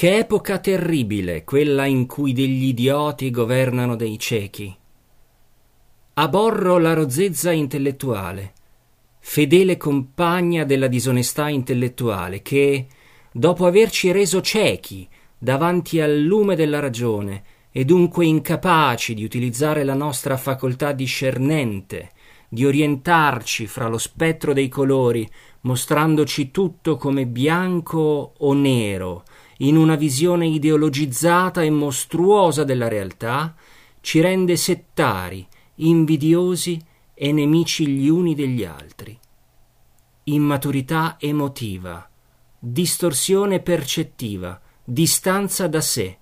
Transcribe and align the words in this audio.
Che 0.00 0.16
epoca 0.16 0.58
terribile 0.58 1.44
quella 1.44 1.84
in 1.84 2.06
cui 2.06 2.32
degli 2.32 2.68
idioti 2.68 3.28
governano 3.28 3.96
dei 3.96 4.18
ciechi. 4.18 4.74
Aborro 6.14 6.78
la 6.78 6.94
rozzezza 6.94 7.52
intellettuale, 7.52 8.54
fedele 9.18 9.76
compagna 9.76 10.64
della 10.64 10.86
disonestà 10.86 11.50
intellettuale, 11.50 12.40
che, 12.40 12.86
dopo 13.30 13.66
averci 13.66 14.10
reso 14.10 14.40
ciechi 14.40 15.06
davanti 15.36 16.00
al 16.00 16.18
lume 16.18 16.56
della 16.56 16.80
ragione 16.80 17.42
e 17.70 17.84
dunque 17.84 18.24
incapaci 18.24 19.12
di 19.12 19.22
utilizzare 19.22 19.84
la 19.84 19.92
nostra 19.92 20.38
facoltà 20.38 20.92
discernente, 20.92 22.12
di 22.48 22.64
orientarci 22.64 23.66
fra 23.66 23.86
lo 23.86 23.98
spettro 23.98 24.54
dei 24.54 24.68
colori, 24.68 25.28
mostrandoci 25.60 26.50
tutto 26.50 26.96
come 26.96 27.26
bianco 27.26 28.32
o 28.38 28.54
nero, 28.54 29.24
in 29.62 29.76
una 29.76 29.94
visione 29.94 30.46
ideologizzata 30.46 31.62
e 31.62 31.70
mostruosa 31.70 32.64
della 32.64 32.88
realtà, 32.88 33.54
ci 34.00 34.20
rende 34.20 34.56
settari, 34.56 35.46
invidiosi 35.76 36.80
e 37.12 37.32
nemici 37.32 37.86
gli 37.86 38.08
uni 38.08 38.34
degli 38.34 38.64
altri. 38.64 39.18
Immaturità 40.24 41.16
emotiva, 41.18 42.08
distorsione 42.58 43.60
percettiva, 43.60 44.58
distanza 44.82 45.66
da 45.66 45.80
sé. 45.82 46.18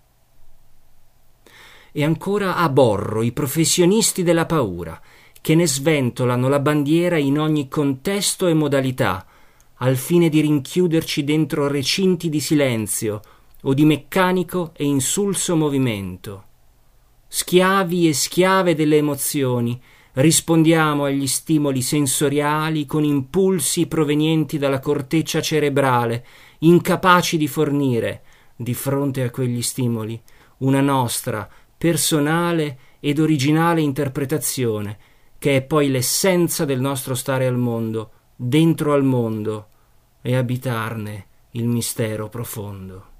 E 1.93 2.05
ancora 2.05 2.57
aborro 2.57 3.23
i 3.23 3.33
professionisti 3.33 4.25
della 4.25 4.47
paura, 4.47 5.01
che 5.41 5.55
ne 5.55 5.67
sventolano 5.67 6.49
la 6.49 6.59
bandiera 6.59 7.17
in 7.17 7.39
ogni 7.39 7.69
contesto 7.69 8.49
e 8.49 8.55
modalità, 8.55 9.28
al 9.79 9.97
fine 9.97 10.29
di 10.29 10.41
rinchiuderci 10.41 11.25
dentro 11.25 11.69
recinti 11.69 12.29
di 12.29 12.41
silenzio 12.41 13.21
o 13.63 13.75
di 13.75 13.85
meccanico 13.85 14.73
e 14.77 14.85
insulso 14.85 15.57
movimento. 15.57 16.45
Schiavi 17.27 18.09
e 18.09 18.15
schiave 18.15 18.75
delle 18.75 18.97
emozioni, 18.97 19.81
rispondiamo 20.15 21.05
agli 21.05 21.27
stimoli 21.27 21.83
sensoriali 21.83 22.87
con 22.87 23.05
impulsi 23.05 23.87
provenienti 23.87 24.59
dalla 24.59 24.81
corteccia 24.81 25.41
cerebrale, 25.41 26.25
incapaci 26.61 27.37
di 27.37 27.47
fornire, 27.47 28.23
di 28.57 28.75
fronte 28.75 29.23
a 29.23 29.31
quegli 29.31 29.63
stimoli, 29.63 30.21
una 30.59 30.81
nostra 30.81 31.49
personale 31.77 32.79
ed 32.99 33.21
originale 33.21 33.81
interpretazione, 33.81 34.99
che 35.39 35.57
è 35.57 35.63
poi 35.63 35.89
l'essenza 35.89 36.65
del 36.65 36.81
nostro 36.81 37.15
stare 37.15 37.47
al 37.47 37.57
mondo, 37.57 38.11
dentro 38.35 38.93
al 38.93 39.05
mondo, 39.05 39.68
e 40.29 40.37
abitarne 40.37 41.27
il 41.53 41.67
mistero 41.67 42.29
profondo. 42.29 43.18